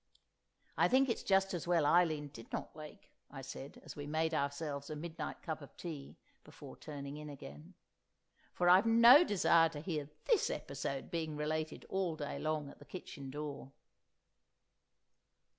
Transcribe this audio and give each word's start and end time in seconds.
"I 0.79 0.87
think 0.87 1.09
it's 1.09 1.21
just 1.21 1.53
as 1.53 1.67
well 1.67 1.85
Eileen 1.85 2.29
did 2.29 2.51
not 2.51 2.75
wake," 2.75 3.11
I 3.29 3.43
said, 3.43 3.79
as 3.85 3.95
we 3.95 4.07
made 4.07 4.33
ourselves 4.33 4.89
a 4.89 4.95
midnight 4.95 5.43
cup 5.43 5.61
of 5.61 5.77
tea 5.77 6.17
before 6.43 6.75
turning 6.75 7.17
in 7.17 7.29
again, 7.29 7.75
"for 8.51 8.67
I've 8.67 8.87
no 8.87 9.23
desire 9.23 9.69
to 9.69 9.79
hear 9.79 10.09
this 10.25 10.49
episode 10.49 11.11
being 11.11 11.37
related 11.37 11.85
all 11.87 12.15
day 12.15 12.39
long 12.39 12.67
at 12.67 12.79
the 12.79 12.85
kitchen 12.85 13.29
door!" 13.29 13.73